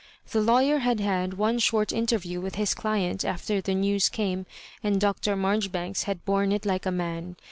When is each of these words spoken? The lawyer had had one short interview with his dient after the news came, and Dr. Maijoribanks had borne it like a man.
The 0.31 0.41
lawyer 0.41 0.79
had 0.79 0.99
had 0.99 1.35
one 1.35 1.59
short 1.59 1.93
interview 1.93 2.41
with 2.41 2.55
his 2.55 2.73
dient 2.73 3.23
after 3.23 3.61
the 3.61 3.75
news 3.75 4.09
came, 4.09 4.47
and 4.81 4.99
Dr. 4.99 5.35
Maijoribanks 5.35 6.05
had 6.05 6.25
borne 6.25 6.51
it 6.51 6.65
like 6.65 6.87
a 6.87 6.91
man. 6.91 7.35